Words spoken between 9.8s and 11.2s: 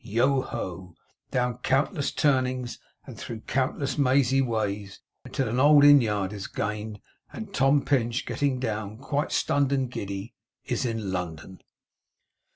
giddy, is in